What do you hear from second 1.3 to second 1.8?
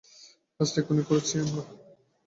আমরা।